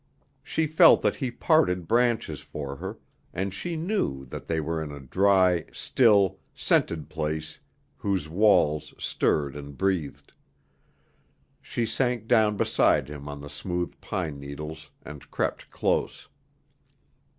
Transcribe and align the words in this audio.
She 0.41 0.65
felt 0.65 1.03
that 1.03 1.17
he 1.17 1.29
parted 1.29 1.87
branches 1.87 2.39
for 2.39 2.77
her, 2.77 2.97
and 3.35 3.53
she 3.53 3.75
knew 3.75 4.25
that 4.25 4.47
they 4.47 4.59
were 4.59 4.81
in 4.81 4.91
a 4.91 4.99
dry, 4.99 5.65
still, 5.71 6.39
scented 6.55 7.07
place 7.07 7.59
whose 7.97 8.27
walls 8.27 8.95
stirred 8.97 9.55
and 9.55 9.77
breathed. 9.77 10.33
She 11.61 11.85
sank 11.85 12.27
down 12.27 12.57
beside 12.57 13.09
him 13.11 13.29
on 13.29 13.41
the 13.41 13.47
smooth 13.49 13.93
pine 14.01 14.39
needles 14.39 14.89
and 15.03 15.29
crept 15.29 15.69
close. 15.69 16.27